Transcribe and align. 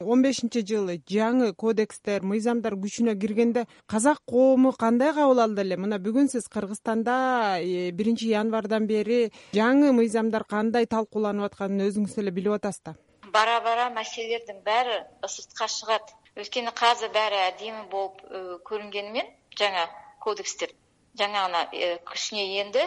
он 0.00 0.22
бешинчи 0.22 0.64
жылы 0.66 0.98
жаңы 1.06 1.52
кодекстер 1.54 2.24
мыйзамдар 2.26 2.74
күчүнө 2.74 3.14
киргенде 3.20 3.66
казак 3.86 4.18
коому 4.26 4.72
кандай 4.72 5.12
кабыл 5.14 5.40
алды 5.44 5.62
эле? 5.62 5.76
Мына 5.76 6.00
бүгүн 6.02 6.28
сиз 6.28 6.48
кыргызстанда 6.50 7.60
э, 7.60 7.90
биринчи 7.92 8.26
январдан 8.32 8.86
бери 8.86 9.30
жаңы 9.54 9.92
мыйзамдар 9.94 10.44
кандай 10.44 10.86
талкууланып 10.86 11.46
атканын 11.46 11.86
өзүңүз 11.86 12.18
эле 12.18 12.32
билип 12.34 12.56
атасыз 12.58 12.82
да 12.84 12.94
бара 13.30 13.60
бара 13.60 13.90
маселелердин 13.90 14.62
баары 14.66 15.04
сыртка 15.28 15.68
чыгат 15.68 16.10
өйткөнү 16.34 16.74
азыр 16.90 17.14
баары 17.14 17.46
адеми 17.52 17.86
болуп 17.90 18.18
э, 18.26 18.58
көрүнгени 18.66 19.22
жаңа 19.54 19.86
кодекстер 20.18 20.74
жаңы 21.14 21.38
гана 21.38 21.68
э, 21.70 21.98
күчүнө 22.02 22.42
энди 22.64 22.82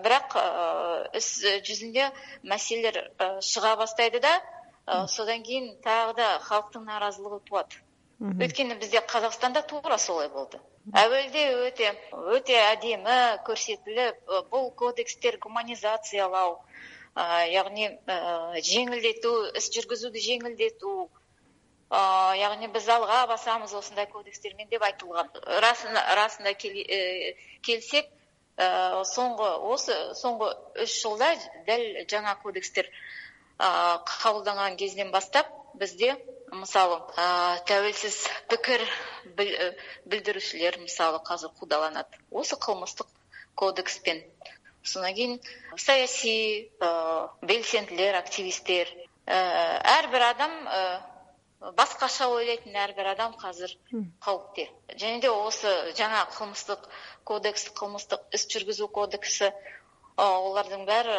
бирок 0.00 0.36
іс 1.18 1.28
жүзүндө 1.68 2.08
маселелер 2.48 3.10
чыга 3.42 3.76
баштайды 3.76 4.20
да 4.22 4.36
содан 4.86 5.42
кийин 5.42 5.76
дагы 5.84 6.14
да 6.20 6.38
халктын 6.48 6.84
нааразылыгы 6.84 7.40
тууат 7.48 7.78
өйткөнү 8.22 8.78
бизде 8.78 9.00
казакстанда 9.00 9.62
туура 9.62 9.98
солой 9.98 10.28
болду. 10.28 10.58
Абелде 10.92 11.42
өтө 11.68 11.88
өтө 12.36 12.58
адеми 12.70 13.16
көрсөтүлүп 13.46 14.34
бул 14.50 14.70
кодекстер 14.82 15.38
гуманизациялоо 15.42 16.60
яғни 17.50 17.88
жеңилдетүү 18.70 19.34
іс 19.58 19.68
жүргүзүүдү 19.74 20.22
жеңилдетүү 20.28 20.96
яғни 22.40 22.70
биз 22.72 22.88
алга 22.88 23.26
басабыз 23.28 23.74
ушундай 23.76 24.06
кодекстер 24.12 24.54
менен 24.54 24.70
деп 24.70 24.82
айтылган 24.86 25.28
расында 25.66 26.54
э, 26.54 27.34
келсек 27.62 28.08
соңку 29.12 29.48
осы 29.74 29.96
соңку 30.14 30.48
үч 30.80 30.94
жылда 31.02 31.34
дал 31.66 31.84
жаңа 32.08 32.36
кодекстер 32.42 32.88
кабылданган 33.58 34.76
кезден 34.76 35.10
баштап 35.10 35.46
бизде 35.74 36.16
мисалы 36.52 36.98
табелсиз 37.66 38.16
пикир 38.48 38.82
билдирүүчүлөр 39.36 40.78
мисалы 40.82 41.20
азыр 41.34 41.52
куудаланат 41.58 42.08
осы 42.30 42.56
кылмыштык 42.56 43.06
кодекспен. 43.54 44.22
Анан 44.96 45.14
кийин 45.14 45.40
саясий 45.76 46.70
белсендилер 47.42 48.14
активисттер 48.16 48.88
э, 49.26 49.34
ар 49.96 50.08
бир 50.10 50.22
адам 50.22 50.52
башкача 51.76 52.28
ойлойтун 52.28 52.76
ар 52.76 52.92
бир 52.92 53.06
адам 53.06 53.34
азыр 53.42 53.70
кабипте 54.20 54.68
және 54.98 55.20
де 55.20 55.30
осы 55.30 55.70
жаңа 55.98 56.24
кылмыштык 56.36 56.88
кодекс 57.24 57.68
кылмыштык 57.78 58.20
іс 58.34 58.48
жүргүзүү 58.54 58.88
кодекси 58.98 59.52
олардын 60.22 60.82
баары 60.90 61.14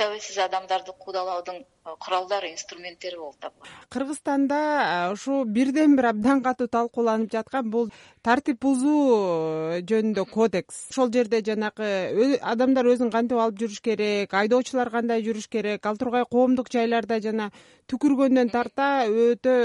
табелсиз 0.00 0.38
адамдарды 0.48 0.92
куудалоодун 1.04 1.64
куралдары 1.94 2.50
инструменттери 2.50 3.16
болуп 3.16 3.38
табылат 3.40 3.86
кыргызстанда 3.90 5.10
ушу 5.12 5.44
бирден 5.44 5.96
бир 5.96 6.10
абдан 6.10 6.42
катуу 6.42 6.66
талкууланып 6.68 7.30
жаткан 7.32 7.70
бул 7.70 7.90
тартип 8.26 8.58
бузуу 8.60 9.78
жөнүндө 9.86 10.24
кодекс. 10.30 10.80
Ошол 10.90 11.12
жерде 11.14 11.40
жанагы 11.46 12.38
адамдар 12.42 12.88
өзүн 12.90 13.12
кантип 13.14 13.38
алып 13.38 13.60
жүрүш 13.62 13.80
керек 13.84 14.34
айдоочулар 14.34 14.90
кандай 14.90 15.22
жүрүш 15.26 15.48
керек 15.52 15.86
ал 15.86 15.98
тургай 16.00 16.26
коомдук 16.30 16.70
жайларда 16.72 17.20
жана 17.22 17.50
түкүргөндөн 17.90 18.50
тарта 18.50 19.06
өтө 19.06 19.56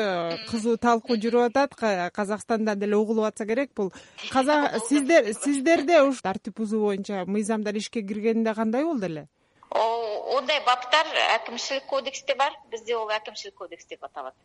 кызуу 0.52 0.78
талкуу 0.78 1.17
жүрүп 1.17 1.50
атат. 1.50 1.75
Казакстанда 2.13 2.75
деле 2.75 2.97
угулуп 3.02 3.31
атса 3.31 3.45
керек 3.45 3.73
бул. 3.75 3.91
Сиздер 4.89 5.33
сиздерде 5.33 6.02
ушу 6.03 6.22
тартип 6.22 6.58
бузуу 6.58 6.85
боюнча 6.85 7.25
мыйзамдар 7.25 7.75
ишке 7.75 8.02
киргенде 8.02 8.53
кандай 8.53 8.83
болду 8.85 9.06
эле 9.06 9.28
ондай 9.72 10.59
баптар 10.66 11.08
әкімшілік 11.38 11.86
кодексте 11.88 12.36
бар. 12.36 12.55
Бізде 12.72 12.95
ол 12.95 13.11
әкімшілік 13.11 13.55
кодекс 13.55 13.88
деп 13.88 14.03
аталат. 14.03 14.36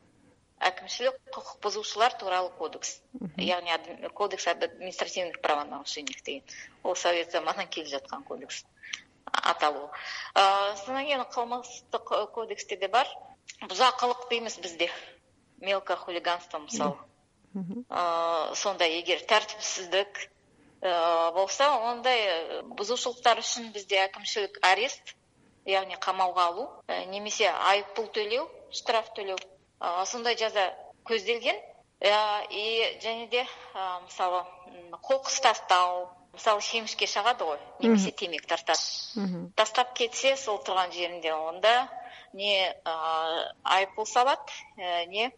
Әкімшілік 0.58 1.16
құқық 1.34 1.58
бұзушылар 1.64 2.16
туралы 2.20 2.52
кодекс. 2.58 3.00
Яғни 3.36 4.10
кодекс 4.14 4.46
об 4.52 4.62
административных 4.64 5.40
правонарушениях 5.40 6.22
деген. 6.22 6.44
Ол 6.82 6.96
совет 6.96 7.32
заманынан 7.32 7.68
келе 7.68 7.90
жатқан 7.90 8.22
кодекс 8.24 8.64
аталуы. 9.26 9.90
Содан 10.34 11.04
кейін 11.04 11.26
қылмыстық 11.34 12.14
кодексте 12.32 12.76
де 12.76 12.88
бар. 12.88 13.10
Бұзақылық 13.66 14.28
дейміз 14.30 14.58
бізде. 14.62 14.90
Мелкое 15.60 15.96
хулиганство 15.96 16.58
мысалы 16.58 16.96
сондай 18.60 18.98
егер 18.98 19.22
тәртіпсіздік 19.28 20.18
болса 20.80 21.70
ондай 21.90 22.26
бузушулуктар 22.78 23.40
үчүн 23.40 23.70
бизде 23.74 24.02
әкімшілік 24.04 24.58
арест 24.62 25.16
яғни 25.66 25.98
қамауға 25.98 26.44
алу 26.50 26.66
э, 26.86 27.04
немесе 27.10 27.48
айып 27.50 27.94
пұл 27.96 28.10
төлеу 28.14 28.46
штраф 28.70 29.10
төлеу 29.16 29.36
сондай 30.06 30.36
жаза 30.38 30.70
көзделген. 31.06 31.58
Э, 32.00 32.12
и 32.50 32.98
және 33.02 33.28
де 33.30 33.46
мысалы 34.04 34.44
қоқыс 35.02 35.40
тастау 35.42 36.08
мысалы 36.36 36.60
шемішке 36.60 37.08
шағады 37.08 37.48
ғой 37.48 37.58
немесе 37.80 38.12
темекі 38.12 38.46
тартады 38.46 39.48
тастап 39.56 39.94
кетсе 39.96 40.36
сол 40.36 40.60
тұрған 40.62 40.92
жерінде 40.92 41.32
онда 41.32 41.88
не 42.32 42.68
айыппұл 42.84 44.06
салады 44.06 44.52
э, 44.76 45.06
не 45.06 45.32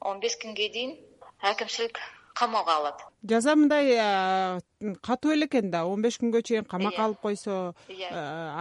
он 0.00 0.20
бес 0.20 0.36
күнге 0.42 0.68
дейін 0.74 0.96
әкімшілік 1.40 2.02
камоого 2.34 2.72
алат. 2.76 3.02
Жаза 3.22 3.54
мындай 3.56 4.60
катуу 5.02 5.32
эле 5.32 5.46
экен 5.46 5.70
да 5.70 5.84
он 5.86 6.02
беш 6.02 6.18
күнгө 6.20 6.42
чейин 6.42 6.64
камакка 6.64 7.04
алып 7.04 7.20
койсо 7.20 7.74
иә 7.88 8.10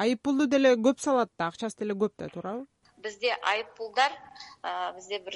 айыппулду 0.04 0.48
деле 0.48 0.76
көп 0.76 1.00
салат 1.00 1.32
да 1.38 1.48
акчасы 1.48 1.80
деле 1.80 1.94
көп 1.94 2.14
да 2.18 2.30
туурабы? 2.30 2.66
Бизде 2.98 3.36
айыппулдар 3.42 4.12
бизде 4.96 5.20
бир 5.20 5.36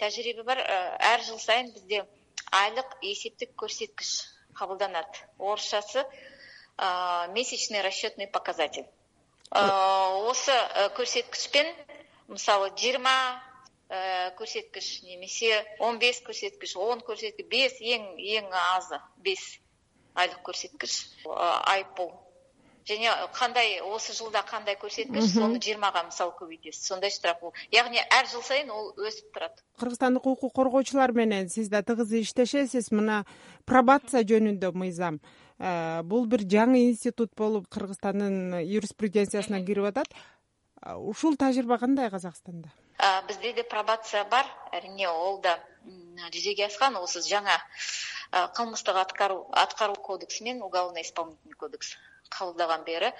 тажрыйба 0.00 0.44
бар. 0.44 0.58
Ар 0.58 1.22
жыл 1.22 1.38
сайын 1.38 1.72
бизде 1.72 2.04
айлык 2.52 2.96
эсептик 3.02 3.54
көрсөткүч 3.56 4.12
кабылданат. 4.54 5.24
Орусчасы 5.38 6.04
месячный 7.32 7.82
расчетный 7.82 8.26
показатель. 8.26 8.86
Осы 9.50 10.52
көрсөткүчпен 10.96 11.72
мисалы 12.28 12.70
жыйырма 12.76 13.16
Э, 13.16 13.47
көрсөткүч 13.88 14.88
немесе 15.08 15.64
он 15.80 15.98
беш 15.98 16.20
көрсөткүч 16.26 16.76
он 16.76 17.00
көрсөткүч 17.00 17.48
беш 17.48 17.78
эң 17.80 18.18
эң 18.20 18.50
азы 18.76 19.00
беш 19.24 19.60
айлык 20.14 20.42
көрсөткүч 20.44 20.96
айыппул. 21.72 22.12
Және 22.88 23.12
кандай 23.36 23.80
осы 23.84 24.14
жылда 24.16 24.42
кандай 24.48 24.76
көрсөткүч 24.80 25.32
сону 25.34 25.60
жыйырмага 25.60 26.06
мисалы 26.06 26.32
көбөйтесиз 26.38 26.86
сондай 26.88 27.12
штраф 27.12 27.40
бул 27.40 27.52
яғни 27.72 28.00
әр 28.00 28.28
жыл 28.28 28.44
сайын 28.44 28.70
ол 28.72 28.94
өсүп 28.96 29.32
турат 29.34 29.60
кыргызстандык 29.80 30.24
укук 30.26 30.54
коргоочулар 30.56 31.12
менен 31.12 31.48
сиз 31.48 31.68
да 31.68 31.82
тыгыз 31.82 32.12
иштешесиз. 32.22 32.88
Мына 32.92 33.24
пробация 33.64 34.24
жөнүндө 34.24 34.72
мыйзам. 34.72 35.20
Э, 35.58 36.02
бул 36.02 36.26
бир 36.26 36.44
жаңы 36.48 36.86
институт 36.88 37.32
болуп 37.36 37.68
кыргызстандын 37.68 38.60
юриспруденциясына 38.62 39.64
кирип 39.66 39.88
атат 39.90 40.12
ушул 40.86 41.36
тажрыйба 41.36 41.78
кандай 41.78 42.10
казакстанда? 42.10 42.68
Бизде 43.28 43.52
де 43.52 43.62
пробация 43.62 44.24
бар 44.24 44.46
әрине 44.72 45.08
ол 45.08 45.40
да 45.40 45.58
жүзеге 46.34 46.66
аскан 46.66 46.96
осы 46.96 47.22
жаңа 47.22 47.56
аткаруу 48.32 49.96
кодекси 50.02 50.44
менен 50.44 50.62
уголовно 50.62 51.02
исполнительный 51.02 51.54
кодекс 51.54 51.96
кабылдаган 52.28 52.84
бери 52.84 53.12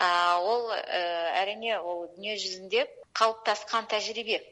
ол 0.00 0.70
әрине 0.70 1.78
ол 1.80 2.06
дүнүйө 2.14 2.36
жүзүндө 2.44 2.86
калыптаскан 3.12 3.86
тажрыйбе. 3.86 4.42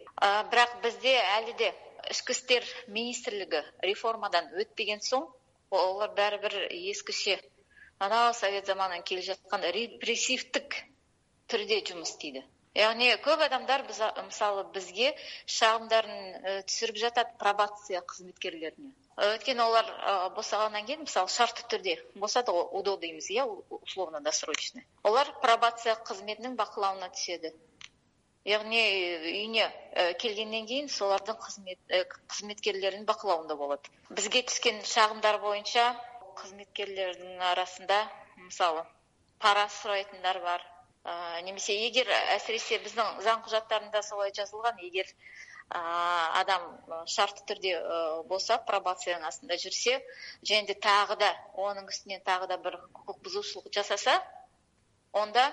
Бирок 0.50 0.76
бизде 0.82 1.16
али 1.36 1.52
да 1.58 1.72
ички 2.10 2.32
иштер 2.32 2.64
министрлиги 2.88 3.62
реформадан 3.82 4.50
өтпеген 4.60 5.00
соң 5.00 5.26
олар 5.70 6.10
бир 6.14 6.38
эскиче 6.70 7.40
анау 7.98 8.34
совет 8.34 8.66
заманынан 8.66 9.02
келе 9.02 9.22
жаткан 9.22 9.62
репрессивдик 9.62 10.83
түрдө 11.54 11.80
жумус 11.92 12.16
істейді 12.16 12.44
яғни 12.74 13.08
көп 13.22 13.42
адамдар 13.46 13.84
мысалы 13.86 14.64
бізге 14.74 15.12
шағымдарын 15.56 16.16
э, 16.34 16.54
түсіріп 16.66 16.98
жатады 16.98 17.36
пробация 17.38 18.00
қызметкерлеріне. 18.02 18.90
Өйткені 19.14 19.62
олар 19.62 19.90
босағаннан 20.34 20.88
кейін 20.88 21.04
мысалы 21.04 21.30
шартты 21.30 21.68
түрде 21.70 21.94
босады 22.18 22.50
ғой 22.56 22.66
удо 22.80 22.96
дейміз 22.98 23.30
иә 23.30 23.44
условно 23.78 24.20
досрочный 24.20 24.82
олар 25.04 25.30
пробация 25.44 25.94
қызметінің 26.08 26.56
бақылауына 26.58 27.12
түседі. 27.14 27.54
Яғни 28.44 28.82
үйіне 29.30 29.70
э, 29.70 30.12
келгеннен 30.18 30.66
кейін 30.66 30.90
солардың 30.90 31.38
қызмет 31.46 31.78
э, 31.88 32.02
қызметкерлерінің 32.34 33.06
бақылауында 33.06 33.56
болады. 33.56 33.94
Бізге 34.10 34.42
түскен 34.50 34.82
шағымдар 34.82 35.38
бойынша 35.46 35.86
қызметкерлердің 36.42 37.40
арасында 37.54 38.02
мысалы 38.42 38.82
пара 39.38 39.68
сұрайтындар 39.78 40.42
бар 40.42 40.73
немесе 41.46 41.74
егер 41.76 42.08
әсіресе 42.34 42.78
біздің 42.84 43.20
заң 43.24 43.42
құжаттарында 43.46 44.02
солай 44.06 44.32
жазылған 44.36 44.78
егер 44.86 45.10
адам 45.70 46.64
шартты 47.14 47.44
түрде 47.50 47.74
болса 48.30 48.58
пробацияның 48.68 49.28
астында 49.28 49.58
жүрсе 49.60 49.98
және 50.50 50.68
де 50.70 50.76
тағы 50.86 51.18
да 51.20 51.30
оның 51.66 51.90
үстінен 51.92 52.24
тағы 52.24 52.48
да 52.52 52.58
бір 52.66 52.78
құқық 53.00 53.20
бұзушылық 53.26 53.70
жасаса 53.76 54.16
онда 55.12 55.44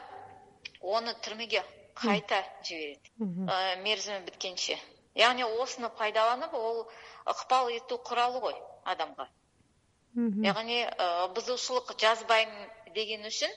оны 0.81 1.15
түрмеге 1.25 1.63
қайта 1.95 2.41
жибереді 2.63 3.83
мерзімі 3.83 4.25
біткенше. 4.27 4.79
Яғни 5.15 5.43
осыны 5.43 5.89
пайдаланып 5.99 6.53
ол 6.55 6.85
ыкпал 7.27 7.67
этүү 7.75 7.99
куралы 8.07 8.39
ғой 8.39 8.55
адамга 8.87 9.27
яғни 10.15 10.79
э, 10.83 11.27
бузушулук 11.35 11.93
жазбайм 11.99 12.49
деген 12.95 13.27
үчүн 13.27 13.51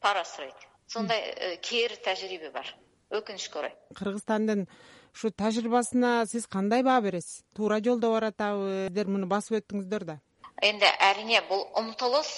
пара 0.00 0.24
сурайт 0.24 0.68
сондай 0.92 1.20
э, 1.20 1.56
кээри 1.56 1.96
тажрыйбе 2.04 2.50
бар? 2.52 2.68
Өкүнүчкө 3.12 3.58
орой. 3.60 3.74
Кыргызстандын 3.96 4.66
ушу 5.14 5.30
тажрыйбасына 5.32 6.26
сиз 6.28 6.46
кандай 6.46 6.82
баа 6.82 7.00
бересиз? 7.00 7.44
Туура 7.56 7.80
жолдо 7.84 8.12
баратабы? 8.12 8.88
Сиздер 8.88 9.08
муну 9.08 9.28
басып 9.28 9.60
өттүңүздөр 9.60 10.04
да. 10.08 10.18
Эми 10.62 10.88
әрине 11.10 11.42
бул 11.48 11.64
умтулуш 11.80 12.32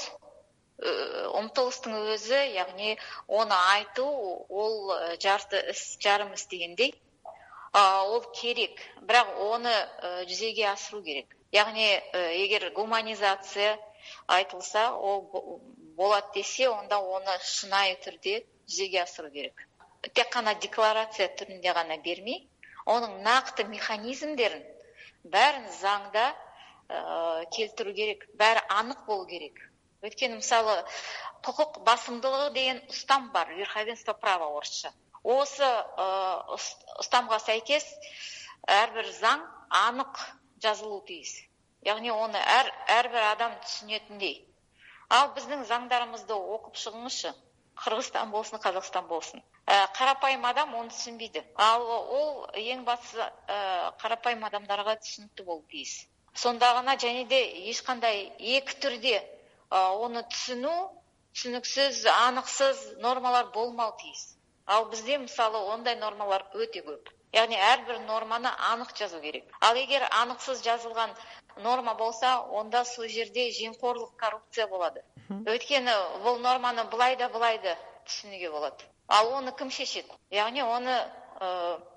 умтулуштун 1.38 1.94
өзү 2.14 2.40
яғни 2.54 2.96
оны 3.28 3.56
айтуу 3.74 4.46
ол 4.50 4.92
жарты 5.22 5.60
іс 5.70 5.96
жарым 6.02 6.34
іс 6.34 6.46
дегендей. 6.50 6.94
Ол 7.74 8.22
керек. 8.34 8.82
Бирок 9.02 9.30
оны 9.38 9.72
жүзеге 10.30 10.66
асыруу 10.72 11.02
керек. 11.02 11.36
Яғни 11.52 11.86
эгер 12.42 12.72
гуманизация 12.74 13.78
айтылса 14.26 14.90
ол 14.92 15.60
болот 15.96 16.32
десе 16.34 16.68
онда 16.68 16.98
оны 16.98 17.36
шынайы 17.42 17.96
түрдө 18.04 18.40
жүзеге 18.68 19.02
асыруу 19.02 19.30
керек. 19.30 19.66
Тек 20.14 20.32
гана 20.34 20.54
декларация 20.54 21.28
түрүндө 21.38 21.74
гана 21.74 21.98
бермей 22.04 22.48
онун 22.86 23.22
накты 23.22 23.64
механизмдерин 23.64 24.64
баарын 25.24 25.68
заңда 25.80 26.26
келтирүү 27.56 27.94
керек 28.00 28.26
баары 28.40 28.64
анык 28.68 29.06
болуу 29.06 29.26
керек. 29.26 29.60
Өйткені 30.04 30.36
мысалы 30.40 30.76
құқық 31.46 31.80
басымдылығы 31.86 32.50
деген 32.52 32.82
ұстам 32.92 33.30
бар 33.32 33.54
верховенство 33.56 34.12
права 34.12 34.50
орысша. 34.58 34.92
Осы 35.22 35.68
ұстамға 37.00 37.40
сәйкес 37.40 37.86
әрбір 38.68 39.08
заң 39.16 39.46
анық 39.80 40.20
жазылуы 40.60 41.04
тиіс. 41.08 41.38
Яғни 41.88 42.12
оны 42.12 42.40
әр 42.40 42.68
әрбір 42.98 43.30
адам 43.30 43.56
түсінетіндей 43.64 44.42
ал 45.10 45.32
біздің 45.36 45.64
заңдарымызды 45.70 46.36
оқып 46.56 46.78
шығыңызшы 46.84 47.32
қырғызстан 47.84 48.30
болсын 48.30 48.62
қазақстан 48.64 49.06
болсын 49.08 49.42
қарапайым 49.98 50.44
адам 50.46 50.74
оны 50.78 50.92
түсінбейді. 50.94 51.42
Ал 51.56 51.82
ол 51.90 52.46
ең 52.60 52.84
бастысы 52.84 53.28
қарапайым 54.02 54.44
адамдарға 54.48 54.98
түсінікті 55.02 55.46
болуы 55.48 55.64
тиіс. 55.70 56.06
Сонда 56.34 56.74
ғана 56.78 56.96
және 57.00 57.24
де 57.28 57.40
ешқандай 57.70 58.28
екі 58.38 58.78
түрде 58.84 59.16
оны 59.70 60.22
түсүнүү 60.30 60.78
түсүнүксүз 61.34 62.04
аныксыз 62.14 62.80
нормалар 63.02 63.50
болмоо 63.54 63.90
тийиз 64.00 64.34
ал 64.66 64.84
бизде 64.90 65.18
мисалы 65.18 65.58
ондай 65.74 65.96
нормалар 66.00 66.44
өтө 66.54 66.82
көп 66.88 67.10
яғни 67.34 67.58
ар 67.70 67.84
бир 67.88 67.98
норманы 68.08 68.50
анык 68.72 68.96
жазуу 68.96 69.20
керек. 69.20 69.44
Ал 69.60 69.76
эгер 69.76 70.06
аныксыз 70.22 70.62
жазылган 70.62 71.10
норма 71.56 71.94
болсо 71.94 72.28
онда 72.60 72.84
сол 72.84 73.08
жерде 73.08 73.50
жемкорлук 73.52 74.16
коррупция 74.16 74.66
болот 74.66 74.98
өйткені 75.30 75.94
бул 76.24 76.38
норманы 76.38 76.84
былай 76.94 77.16
да 77.16 77.28
былай 77.28 77.58
да 77.58 77.76
түшүнүүгө 78.06 78.50
болот 78.52 78.84
ал 79.08 79.32
оны 79.38 79.52
ким 79.58 79.70
шешет 79.70 80.10
яғни 80.30 80.62
оны 80.62 80.96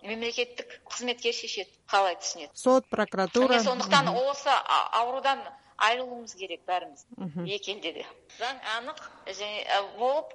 мемлекеттик 0.03 0.79
кызметкер 0.89 1.33
шешет 1.33 1.69
каалай 1.91 2.15
түшүнөт 2.21 2.51
сот 2.53 2.89
прокуратура. 2.89 3.59
Сондуктан 3.63 4.09
осы 4.09 4.53
оорудан 4.99 5.43
айрылуубуз 5.77 6.33
керек 6.35 6.65
баарыбиз 6.65 7.05
эки 7.45 7.71
элде 7.71 7.93
де 7.99 8.05
заң 8.39 8.61
анык 8.77 9.01
және 9.27 9.81
болуп 9.99 10.33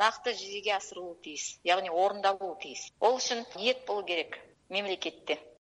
накты 0.00 0.34
жүзеге 0.40 0.74
асырылуу 0.76 1.14
тийиз 1.24 1.60
яғни 1.70 1.90
орундалуу 1.90 2.56
тийиз 2.62 2.88
ол 2.98 3.20
үчүн 3.20 3.44
ниет 3.56 3.86
болуу 3.86 4.04
керек 4.10 4.40
мемлекетте 4.68 5.38